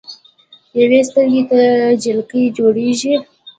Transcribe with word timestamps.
يوې 0.81 0.99
سترګې 1.09 1.41
ته 1.49 1.59
جالکي 2.01 2.43
جوړيږي 2.57 3.13